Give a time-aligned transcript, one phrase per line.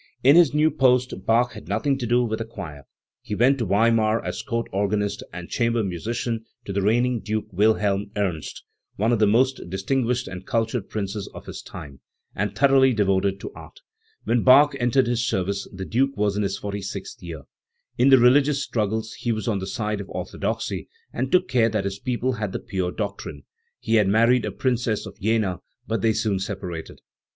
[0.23, 2.87] In his new post Bach had nothing to do with a choir;
[3.21, 8.09] he went to Weimar as Court organist and chamber musician to the reigning Duke Wilhelm
[8.15, 8.63] Ernst,
[8.95, 11.99] one of the most distinguished and cultured princes of his time,
[12.33, 13.79] and thor oughly devoted to art.
[14.23, 17.43] When Bach entered his service the Duke was in his forty sixth year.
[17.99, 21.85] In the religious struggles he was on the side of orthodoxy, and took care that
[21.85, 23.43] his people had the pure doctrine.
[23.79, 27.01] He had married a Princess of Jena, but they soon separated.